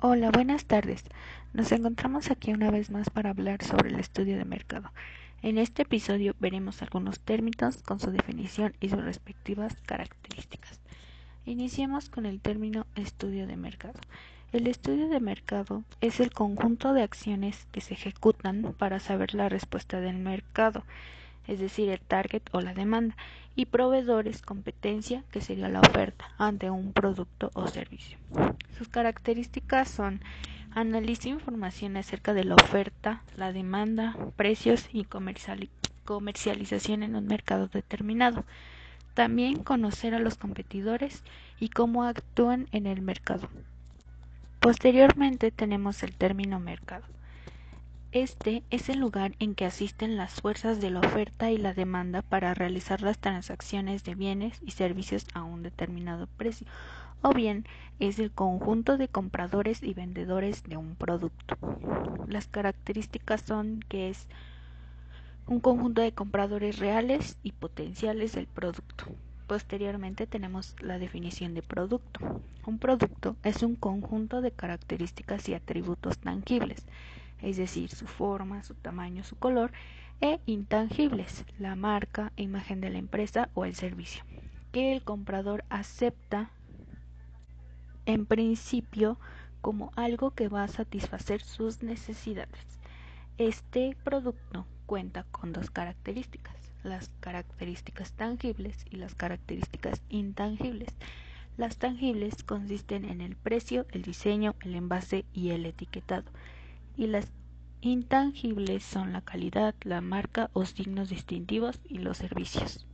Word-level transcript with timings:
Hola, 0.00 0.30
buenas 0.30 0.64
tardes. 0.64 1.02
Nos 1.52 1.72
encontramos 1.72 2.30
aquí 2.30 2.52
una 2.52 2.70
vez 2.70 2.88
más 2.88 3.10
para 3.10 3.30
hablar 3.30 3.64
sobre 3.64 3.88
el 3.88 3.98
estudio 3.98 4.38
de 4.38 4.44
mercado. 4.44 4.92
En 5.42 5.58
este 5.58 5.82
episodio 5.82 6.36
veremos 6.38 6.82
algunos 6.82 7.18
términos 7.18 7.82
con 7.82 7.98
su 7.98 8.12
definición 8.12 8.74
y 8.78 8.90
sus 8.90 9.02
respectivas 9.02 9.74
características. 9.86 10.78
Iniciemos 11.46 12.10
con 12.10 12.26
el 12.26 12.40
término 12.40 12.86
estudio 12.94 13.48
de 13.48 13.56
mercado. 13.56 13.98
El 14.52 14.68
estudio 14.68 15.08
de 15.08 15.18
mercado 15.18 15.82
es 16.00 16.20
el 16.20 16.30
conjunto 16.30 16.92
de 16.92 17.02
acciones 17.02 17.66
que 17.72 17.80
se 17.80 17.94
ejecutan 17.94 18.76
para 18.78 19.00
saber 19.00 19.34
la 19.34 19.48
respuesta 19.48 20.00
del 20.00 20.18
mercado 20.18 20.84
es 21.48 21.58
decir, 21.58 21.88
el 21.88 22.00
target 22.00 22.42
o 22.52 22.60
la 22.60 22.74
demanda, 22.74 23.16
y 23.56 23.66
proveedores 23.66 24.40
competencia, 24.42 25.24
que 25.32 25.40
sería 25.40 25.68
la 25.68 25.80
oferta 25.80 26.30
ante 26.38 26.70
un 26.70 26.92
producto 26.92 27.50
o 27.54 27.66
servicio. 27.66 28.16
Sus 28.76 28.88
características 28.88 29.90
son 29.90 30.20
analiza 30.70 31.28
información 31.28 31.96
acerca 31.96 32.34
de 32.34 32.44
la 32.44 32.54
oferta, 32.54 33.22
la 33.36 33.52
demanda, 33.52 34.16
precios 34.36 34.88
y 34.92 35.06
comercialización 36.04 37.02
en 37.02 37.16
un 37.16 37.26
mercado 37.26 37.66
determinado. 37.66 38.44
También 39.14 39.64
conocer 39.64 40.14
a 40.14 40.20
los 40.20 40.36
competidores 40.36 41.24
y 41.58 41.70
cómo 41.70 42.04
actúan 42.04 42.68
en 42.70 42.86
el 42.86 43.02
mercado. 43.02 43.48
Posteriormente 44.60 45.50
tenemos 45.50 46.04
el 46.04 46.14
término 46.14 46.60
mercado. 46.60 47.04
Este 48.12 48.62
es 48.70 48.88
el 48.88 49.00
lugar 49.00 49.34
en 49.38 49.54
que 49.54 49.66
asisten 49.66 50.16
las 50.16 50.40
fuerzas 50.40 50.80
de 50.80 50.88
la 50.88 51.00
oferta 51.00 51.50
y 51.50 51.58
la 51.58 51.74
demanda 51.74 52.22
para 52.22 52.54
realizar 52.54 53.02
las 53.02 53.18
transacciones 53.18 54.02
de 54.02 54.14
bienes 54.14 54.62
y 54.64 54.70
servicios 54.70 55.26
a 55.34 55.42
un 55.42 55.62
determinado 55.62 56.26
precio, 56.38 56.66
o 57.20 57.34
bien 57.34 57.66
es 58.00 58.18
el 58.18 58.30
conjunto 58.30 58.96
de 58.96 59.08
compradores 59.08 59.82
y 59.82 59.92
vendedores 59.92 60.62
de 60.62 60.78
un 60.78 60.94
producto. 60.94 61.58
Las 62.28 62.46
características 62.46 63.42
son 63.42 63.84
que 63.90 64.08
es 64.08 64.26
un 65.46 65.60
conjunto 65.60 66.00
de 66.00 66.12
compradores 66.12 66.78
reales 66.78 67.36
y 67.42 67.52
potenciales 67.52 68.32
del 68.32 68.46
producto. 68.46 69.04
Posteriormente 69.46 70.26
tenemos 70.26 70.74
la 70.80 70.98
definición 70.98 71.52
de 71.52 71.60
producto. 71.60 72.40
Un 72.64 72.78
producto 72.78 73.36
es 73.44 73.62
un 73.62 73.76
conjunto 73.76 74.40
de 74.40 74.50
características 74.50 75.46
y 75.50 75.54
atributos 75.54 76.16
tangibles 76.16 76.86
es 77.42 77.56
decir, 77.56 77.90
su 77.90 78.06
forma, 78.06 78.62
su 78.62 78.74
tamaño, 78.74 79.24
su 79.24 79.36
color, 79.36 79.72
e 80.20 80.40
intangibles, 80.46 81.44
la 81.58 81.76
marca, 81.76 82.32
imagen 82.36 82.80
de 82.80 82.90
la 82.90 82.98
empresa 82.98 83.50
o 83.54 83.64
el 83.64 83.74
servicio, 83.74 84.24
que 84.72 84.92
el 84.92 85.02
comprador 85.02 85.64
acepta 85.68 86.50
en 88.06 88.26
principio 88.26 89.18
como 89.60 89.92
algo 89.94 90.32
que 90.32 90.48
va 90.48 90.64
a 90.64 90.68
satisfacer 90.68 91.40
sus 91.42 91.82
necesidades. 91.82 92.80
Este 93.36 93.96
producto 94.02 94.66
cuenta 94.86 95.24
con 95.30 95.52
dos 95.52 95.70
características, 95.70 96.56
las 96.82 97.10
características 97.20 98.12
tangibles 98.12 98.84
y 98.90 98.96
las 98.96 99.14
características 99.14 100.02
intangibles. 100.08 100.88
Las 101.56 101.76
tangibles 101.76 102.42
consisten 102.44 103.04
en 103.04 103.20
el 103.20 103.36
precio, 103.36 103.86
el 103.92 104.02
diseño, 104.02 104.54
el 104.62 104.74
envase 104.74 105.24
y 105.32 105.50
el 105.50 105.66
etiquetado 105.66 106.30
y 106.98 107.06
las 107.06 107.28
intangibles 107.80 108.82
son 108.82 109.12
la 109.12 109.20
calidad, 109.20 109.74
la 109.82 110.00
marca 110.00 110.50
o 110.52 110.66
signos 110.66 111.08
distintivos 111.08 111.80
y 111.88 111.98
los 111.98 112.18
servicios. 112.18 112.86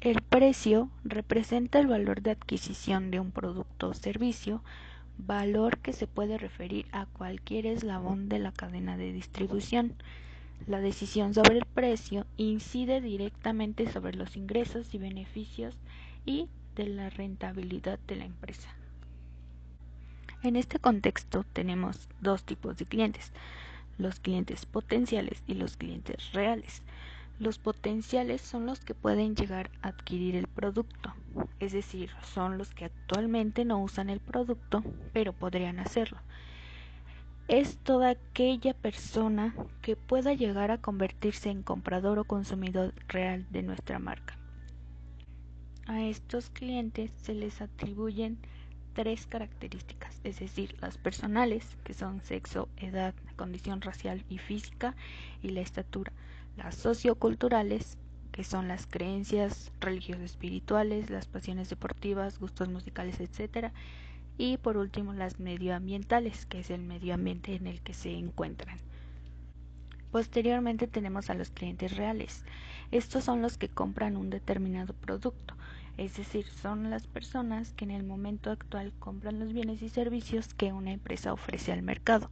El 0.00 0.22
precio 0.22 0.90
representa 1.04 1.78
el 1.78 1.86
valor 1.86 2.22
de 2.22 2.30
adquisición 2.32 3.10
de 3.10 3.20
un 3.20 3.30
producto 3.30 3.90
o 3.90 3.94
servicio, 3.94 4.64
valor 5.18 5.78
que 5.78 5.92
se 5.92 6.06
puede 6.06 6.38
referir 6.38 6.86
a 6.90 7.04
cualquier 7.04 7.66
eslabón 7.66 8.30
de 8.30 8.38
la 8.38 8.50
cadena 8.50 8.96
de 8.96 9.12
distribución. 9.12 9.94
La 10.66 10.80
decisión 10.80 11.34
sobre 11.34 11.58
el 11.58 11.66
precio 11.66 12.26
incide 12.38 13.02
directamente 13.02 13.92
sobre 13.92 14.16
los 14.16 14.36
ingresos 14.36 14.94
y 14.94 14.98
beneficios 14.98 15.76
y 16.24 16.48
de 16.76 16.86
la 16.86 17.10
rentabilidad 17.10 17.98
de 18.06 18.16
la 18.16 18.24
empresa. 18.24 18.74
En 20.42 20.56
este 20.56 20.80
contexto 20.80 21.44
tenemos 21.52 22.08
dos 22.20 22.42
tipos 22.42 22.76
de 22.76 22.84
clientes, 22.84 23.30
los 23.96 24.18
clientes 24.18 24.66
potenciales 24.66 25.40
y 25.46 25.54
los 25.54 25.76
clientes 25.76 26.32
reales. 26.32 26.82
Los 27.38 27.58
potenciales 27.58 28.40
son 28.40 28.66
los 28.66 28.80
que 28.80 28.94
pueden 28.94 29.36
llegar 29.36 29.70
a 29.82 29.88
adquirir 29.88 30.34
el 30.34 30.48
producto, 30.48 31.14
es 31.60 31.70
decir, 31.70 32.10
son 32.34 32.58
los 32.58 32.74
que 32.74 32.86
actualmente 32.86 33.64
no 33.64 33.80
usan 33.80 34.10
el 34.10 34.18
producto, 34.18 34.82
pero 35.12 35.32
podrían 35.32 35.78
hacerlo. 35.78 36.18
Es 37.46 37.78
toda 37.78 38.10
aquella 38.10 38.74
persona 38.74 39.54
que 39.80 39.94
pueda 39.94 40.34
llegar 40.34 40.72
a 40.72 40.78
convertirse 40.78 41.50
en 41.50 41.62
comprador 41.62 42.18
o 42.18 42.24
consumidor 42.24 42.94
real 43.06 43.46
de 43.50 43.62
nuestra 43.62 44.00
marca. 44.00 44.36
A 45.86 46.02
estos 46.02 46.50
clientes 46.50 47.12
se 47.16 47.34
les 47.34 47.60
atribuyen 47.60 48.38
tres 48.94 49.26
características, 49.26 50.20
es 50.24 50.38
decir, 50.38 50.76
las 50.80 50.98
personales, 50.98 51.76
que 51.84 51.94
son 51.94 52.20
sexo, 52.22 52.68
edad, 52.76 53.14
condición 53.36 53.80
racial 53.80 54.24
y 54.28 54.38
física, 54.38 54.94
y 55.42 55.50
la 55.50 55.60
estatura, 55.60 56.12
las 56.56 56.74
socioculturales, 56.76 57.98
que 58.32 58.44
son 58.44 58.68
las 58.68 58.86
creencias 58.86 59.72
religiosas 59.80 60.24
espirituales, 60.24 61.10
las 61.10 61.26
pasiones 61.26 61.68
deportivas, 61.68 62.38
gustos 62.38 62.68
musicales, 62.68 63.20
etc. 63.20 63.72
Y 64.38 64.56
por 64.56 64.76
último, 64.78 65.12
las 65.12 65.38
medioambientales, 65.38 66.46
que 66.46 66.60
es 66.60 66.70
el 66.70 66.82
medio 66.82 67.14
ambiente 67.14 67.54
en 67.54 67.66
el 67.66 67.82
que 67.82 67.94
se 67.94 68.12
encuentran. 68.12 68.78
Posteriormente 70.12 70.86
tenemos 70.86 71.28
a 71.30 71.34
los 71.34 71.50
clientes 71.50 71.96
reales. 71.96 72.44
Estos 72.92 73.24
son 73.24 73.42
los 73.42 73.58
que 73.58 73.68
compran 73.68 74.16
un 74.16 74.30
determinado 74.30 74.94
producto 74.94 75.56
es 75.98 76.16
decir, 76.16 76.46
son 76.46 76.90
las 76.90 77.06
personas 77.06 77.72
que 77.74 77.84
en 77.84 77.90
el 77.90 78.02
momento 78.02 78.50
actual 78.50 78.92
compran 78.98 79.38
los 79.38 79.52
bienes 79.52 79.82
y 79.82 79.88
servicios 79.88 80.54
que 80.54 80.72
una 80.72 80.92
empresa 80.92 81.32
ofrece 81.32 81.70
al 81.70 81.82
mercado. 81.82 82.30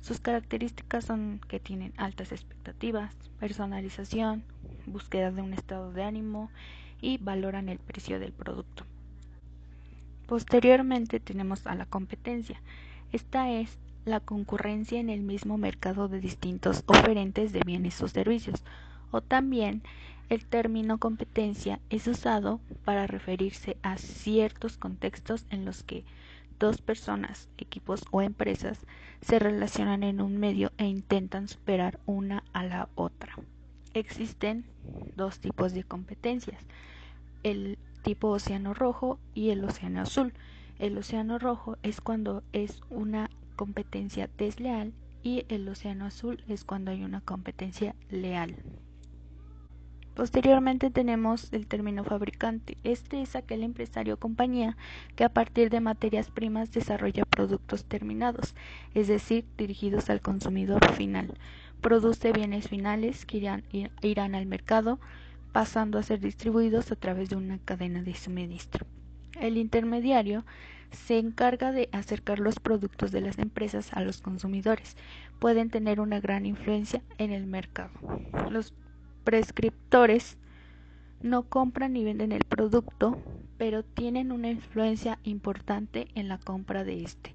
Sus 0.00 0.20
características 0.20 1.04
son 1.04 1.40
que 1.48 1.60
tienen 1.60 1.92
altas 1.96 2.32
expectativas, 2.32 3.14
personalización, 3.38 4.42
búsqueda 4.86 5.30
de 5.30 5.42
un 5.42 5.52
estado 5.52 5.92
de 5.92 6.02
ánimo 6.02 6.50
y 7.00 7.18
valoran 7.18 7.68
el 7.68 7.78
precio 7.78 8.18
del 8.18 8.32
producto. 8.32 8.84
Posteriormente 10.26 11.20
tenemos 11.20 11.66
a 11.66 11.74
la 11.74 11.84
competencia. 11.84 12.60
Esta 13.12 13.50
es 13.50 13.78
la 14.04 14.20
concurrencia 14.20 14.98
en 15.00 15.10
el 15.10 15.20
mismo 15.20 15.58
mercado 15.58 16.08
de 16.08 16.20
distintos 16.20 16.82
oferentes 16.86 17.52
de 17.52 17.60
bienes 17.64 18.00
o 18.02 18.08
servicios, 18.08 18.64
o 19.10 19.20
también 19.20 19.82
el 20.28 20.44
término 20.46 20.98
competencia 20.98 21.78
es 21.90 22.06
usado 22.08 22.60
para 22.84 23.06
referirse 23.06 23.76
a 23.82 23.98
ciertos 23.98 24.76
contextos 24.78 25.46
en 25.50 25.64
los 25.64 25.82
que 25.82 26.04
dos 26.58 26.80
personas, 26.80 27.48
equipos 27.58 28.04
o 28.12 28.22
empresas 28.22 28.78
se 29.20 29.38
relacionan 29.38 30.02
en 30.02 30.20
un 30.20 30.38
medio 30.38 30.72
e 30.78 30.86
intentan 30.86 31.48
superar 31.48 31.98
una 32.06 32.44
a 32.52 32.64
la 32.64 32.88
otra. 32.94 33.34
Existen 33.94 34.64
dos 35.16 35.38
tipos 35.38 35.74
de 35.74 35.84
competencias, 35.84 36.62
el 37.42 37.78
tipo 38.02 38.28
océano 38.28 38.74
rojo 38.74 39.18
y 39.34 39.50
el 39.50 39.64
océano 39.64 40.00
azul. 40.00 40.32
El 40.78 40.96
océano 40.96 41.38
rojo 41.38 41.76
es 41.82 42.00
cuando 42.00 42.42
es 42.52 42.80
una 42.90 43.28
competencia 43.52 44.28
desleal 44.36 44.92
y 45.22 45.44
el 45.48 45.68
océano 45.68 46.06
azul 46.06 46.42
es 46.48 46.64
cuando 46.64 46.90
hay 46.90 47.04
una 47.04 47.20
competencia 47.20 47.94
leal. 48.10 48.56
Posteriormente 50.14 50.90
tenemos 50.90 51.50
el 51.52 51.66
término 51.66 52.04
fabricante. 52.04 52.76
Este 52.84 53.22
es 53.22 53.34
aquel 53.34 53.62
empresario 53.62 54.14
o 54.14 54.18
compañía 54.18 54.76
que 55.16 55.24
a 55.24 55.30
partir 55.30 55.70
de 55.70 55.80
materias 55.80 56.30
primas 56.30 56.70
desarrolla 56.70 57.24
productos 57.24 57.86
terminados, 57.86 58.54
es 58.92 59.08
decir, 59.08 59.46
dirigidos 59.56 60.10
al 60.10 60.20
consumidor 60.20 60.84
final. 60.92 61.32
Produce 61.80 62.32
bienes 62.32 62.68
finales 62.68 63.24
que 63.24 63.38
irán, 63.38 63.64
irán 64.02 64.34
al 64.34 64.44
mercado, 64.44 65.00
pasando 65.52 65.98
a 65.98 66.02
ser 66.02 66.20
distribuidos 66.20 66.92
a 66.92 66.96
través 66.96 67.30
de 67.30 67.36
una 67.36 67.58
cadena 67.58 68.02
de 68.02 68.14
suministro. 68.14 68.86
El 69.40 69.56
intermediario 69.56 70.44
se 70.92 71.18
encarga 71.18 71.72
de 71.72 71.88
acercar 71.92 72.38
los 72.38 72.60
productos 72.60 73.10
de 73.10 73.20
las 73.20 73.38
empresas 73.38 73.92
a 73.92 74.02
los 74.02 74.20
consumidores. 74.20 74.96
Pueden 75.38 75.70
tener 75.70 76.00
una 76.00 76.20
gran 76.20 76.46
influencia 76.46 77.02
en 77.18 77.32
el 77.32 77.46
mercado. 77.46 77.90
Los 78.50 78.74
prescriptores 79.24 80.38
no 81.22 81.44
compran 81.44 81.92
ni 81.92 82.04
venden 82.04 82.32
el 82.32 82.44
producto, 82.44 83.20
pero 83.58 83.84
tienen 83.84 84.32
una 84.32 84.50
influencia 84.50 85.18
importante 85.24 86.08
en 86.14 86.28
la 86.28 86.38
compra 86.38 86.84
de 86.84 87.02
este. 87.02 87.34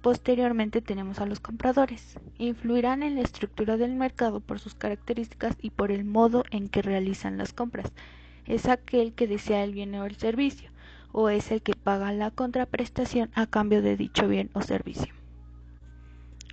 Posteriormente 0.00 0.82
tenemos 0.82 1.18
a 1.18 1.26
los 1.26 1.40
compradores. 1.40 2.18
Influirán 2.38 3.02
en 3.02 3.16
la 3.16 3.22
estructura 3.22 3.76
del 3.76 3.94
mercado 3.94 4.40
por 4.40 4.60
sus 4.60 4.74
características 4.74 5.56
y 5.60 5.70
por 5.70 5.90
el 5.90 6.04
modo 6.04 6.44
en 6.50 6.68
que 6.68 6.80
realizan 6.80 7.38
las 7.38 7.52
compras. 7.52 7.92
Es 8.46 8.66
aquel 8.66 9.12
que 9.14 9.26
desea 9.26 9.64
el 9.64 9.72
bien 9.72 9.94
o 9.96 10.06
el 10.06 10.14
servicio, 10.14 10.70
o 11.18 11.30
es 11.30 11.50
el 11.50 11.62
que 11.62 11.72
paga 11.72 12.12
la 12.12 12.30
contraprestación 12.30 13.30
a 13.32 13.46
cambio 13.46 13.80
de 13.80 13.96
dicho 13.96 14.28
bien 14.28 14.50
o 14.52 14.60
servicio. 14.60 15.14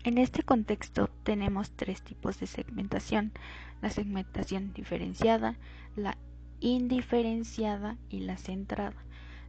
En 0.05 0.17
este 0.17 0.41
contexto 0.41 1.09
tenemos 1.23 1.71
tres 1.71 2.01
tipos 2.01 2.39
de 2.39 2.47
segmentación, 2.47 3.33
la 3.81 3.89
segmentación 3.89 4.71
diferenciada, 4.71 5.57
la 5.97 6.17
indiferenciada 6.61 7.97
y 8.09 8.21
la 8.21 8.37
centrada. 8.37 8.95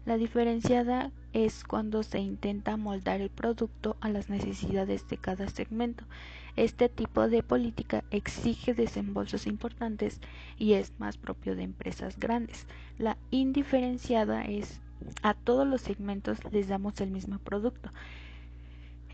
La 0.05 0.17
diferenciada 0.17 1.13
es 1.33 1.63
cuando 1.63 2.03
se 2.03 2.19
intenta 2.19 2.77
moldar 2.77 3.21
el 3.21 3.31
producto 3.31 3.97
a 4.01 4.09
las 4.09 4.29
necesidades 4.29 5.09
de 5.09 5.17
cada 5.17 5.49
segmento. 5.49 6.05
Este 6.57 6.89
tipo 6.89 7.29
de 7.29 7.45
política 7.45 8.03
exige 8.11 8.75
desembolsos 8.75 9.47
importantes 9.47 10.21
y 10.59 10.73
es 10.73 10.93
más 10.99 11.19
propio 11.19 11.55
de 11.55 11.63
empresas 11.63 12.19
grandes. 12.19 12.67
La 12.99 13.17
indiferenciada 13.31 14.43
es 14.43 14.81
a 15.23 15.35
todos 15.35 15.67
los 15.67 15.81
segmentos 15.81 16.39
les 16.53 16.69
damos 16.69 17.01
el 17.01 17.11
mismo 17.11 17.39
producto. 17.39 17.91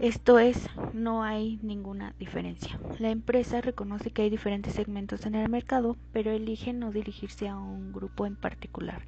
Esto 0.01 0.39
es, 0.39 0.67
no 0.95 1.23
hay 1.23 1.59
ninguna 1.63 2.15
diferencia. 2.19 2.81
La 2.99 3.11
empresa 3.11 3.61
reconoce 3.61 4.11
que 4.11 4.23
hay 4.23 4.31
diferentes 4.31 4.73
segmentos 4.73 5.27
en 5.27 5.35
el 5.35 5.51
mercado, 5.51 5.99
pero 6.13 6.31
elige 6.31 6.73
no 6.73 6.91
dirigirse 6.91 7.49
a 7.49 7.59
un 7.59 7.93
grupo 7.93 8.25
en 8.25 8.35
particular. 8.35 9.03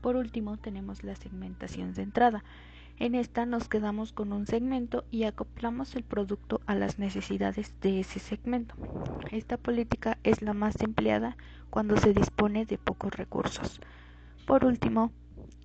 Por 0.00 0.14
último, 0.14 0.56
tenemos 0.56 1.02
la 1.02 1.16
segmentación 1.16 1.94
de 1.94 2.02
entrada. 2.02 2.44
En 2.98 3.16
esta 3.16 3.44
nos 3.44 3.68
quedamos 3.68 4.12
con 4.12 4.32
un 4.32 4.46
segmento 4.46 5.04
y 5.10 5.24
acoplamos 5.24 5.96
el 5.96 6.04
producto 6.04 6.60
a 6.66 6.76
las 6.76 7.00
necesidades 7.00 7.74
de 7.80 8.00
ese 8.00 8.20
segmento. 8.20 8.76
Esta 9.32 9.56
política 9.56 10.16
es 10.22 10.42
la 10.42 10.54
más 10.54 10.80
empleada 10.80 11.36
cuando 11.70 11.96
se 11.96 12.14
dispone 12.14 12.66
de 12.66 12.78
pocos 12.78 13.12
recursos. 13.14 13.80
Por 14.46 14.64
último, 14.64 15.10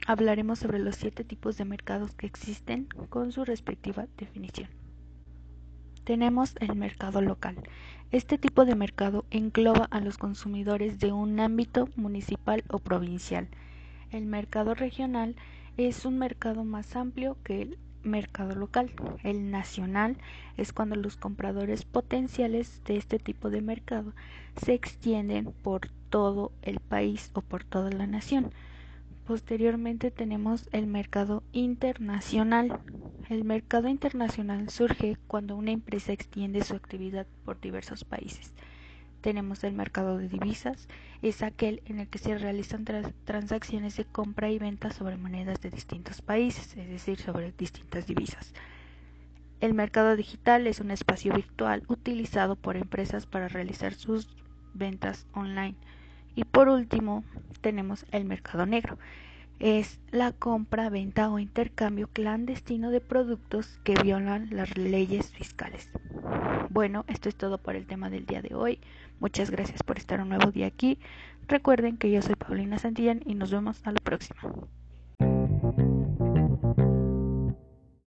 hablaremos 0.07 0.59
sobre 0.59 0.79
los 0.79 0.95
siete 0.95 1.23
tipos 1.23 1.57
de 1.57 1.65
mercados 1.65 2.13
que 2.13 2.27
existen 2.27 2.87
con 3.09 3.31
su 3.31 3.45
respectiva 3.45 4.07
definición. 4.17 4.69
Tenemos 6.03 6.55
el 6.59 6.75
mercado 6.75 7.21
local. 7.21 7.55
Este 8.11 8.37
tipo 8.37 8.65
de 8.65 8.75
mercado 8.75 9.25
engloba 9.29 9.87
a 9.91 10.01
los 10.01 10.17
consumidores 10.17 10.99
de 10.99 11.11
un 11.11 11.39
ámbito 11.39 11.87
municipal 11.95 12.63
o 12.69 12.79
provincial 12.79 13.47
el 14.11 14.25
mercado 14.25 14.75
regional 14.75 15.35
es 15.77 16.05
un 16.05 16.19
mercado 16.19 16.65
más 16.65 16.97
amplio 16.97 17.37
que 17.43 17.61
el 17.61 17.77
mercado 18.03 18.55
local. 18.55 18.91
El 19.23 19.51
nacional 19.51 20.17
es 20.57 20.73
cuando 20.73 20.97
los 20.97 21.15
compradores 21.15 21.85
potenciales 21.85 22.81
de 22.83 22.97
este 22.97 23.19
tipo 23.19 23.49
de 23.49 23.61
mercado 23.61 24.11
se 24.57 24.73
extienden 24.73 25.53
por 25.63 25.87
todo 26.09 26.51
el 26.61 26.81
país 26.81 27.31
o 27.33 27.41
por 27.41 27.63
toda 27.63 27.89
la 27.89 28.05
nación. 28.05 28.51
Posteriormente 29.31 30.11
tenemos 30.11 30.67
el 30.73 30.87
mercado 30.87 31.41
internacional. 31.53 32.81
El 33.29 33.45
mercado 33.45 33.87
internacional 33.87 34.67
surge 34.67 35.15
cuando 35.27 35.55
una 35.55 35.71
empresa 35.71 36.11
extiende 36.11 36.65
su 36.65 36.75
actividad 36.75 37.25
por 37.45 37.57
diversos 37.61 38.03
países 38.03 38.53
tenemos 39.21 39.63
el 39.63 39.71
mercado 39.71 40.17
de 40.17 40.27
divisas, 40.27 40.89
es 41.21 41.43
aquel 41.43 41.81
en 41.85 41.99
el 41.99 42.09
que 42.09 42.17
se 42.17 42.37
realizan 42.37 42.83
transacciones 43.23 43.95
de 43.95 44.03
compra 44.03 44.51
y 44.51 44.59
venta 44.59 44.91
sobre 44.91 45.15
monedas 45.15 45.61
de 45.61 45.69
distintos 45.69 46.21
países, 46.21 46.75
es 46.75 46.89
decir, 46.89 47.17
sobre 47.17 47.53
distintas 47.53 48.07
divisas. 48.07 48.51
El 49.61 49.73
mercado 49.75 50.17
digital 50.17 50.67
es 50.67 50.81
un 50.81 50.91
espacio 50.91 51.33
virtual 51.33 51.83
utilizado 51.87 52.57
por 52.57 52.75
empresas 52.75 53.27
para 53.27 53.47
realizar 53.47 53.93
sus 53.93 54.27
ventas 54.73 55.25
online. 55.33 55.77
Y 56.35 56.45
por 56.45 56.69
último, 56.69 57.23
tenemos 57.61 58.05
el 58.11 58.25
mercado 58.25 58.65
negro. 58.65 58.97
Es 59.59 59.99
la 60.09 60.31
compra, 60.31 60.89
venta 60.89 61.29
o 61.29 61.37
intercambio 61.37 62.07
clandestino 62.07 62.89
de 62.89 62.99
productos 62.99 63.79
que 63.83 63.93
violan 64.01 64.49
las 64.51 64.75
leyes 64.75 65.31
fiscales. 65.31 65.91
Bueno, 66.69 67.05
esto 67.07 67.29
es 67.29 67.35
todo 67.35 67.57
por 67.59 67.75
el 67.75 67.85
tema 67.85 68.09
del 68.09 68.25
día 68.25 68.41
de 68.41 68.55
hoy. 68.55 68.79
Muchas 69.19 69.51
gracias 69.51 69.83
por 69.83 69.97
estar 69.97 70.19
un 70.19 70.29
nuevo 70.29 70.51
día 70.51 70.65
aquí. 70.67 70.97
Recuerden 71.47 71.97
que 71.97 72.09
yo 72.09 72.21
soy 72.21 72.35
Paulina 72.35 72.79
Santillán 72.79 73.21
y 73.25 73.35
nos 73.35 73.51
vemos 73.51 73.85
a 73.85 73.91
la 73.91 73.99
próxima. 73.99 74.41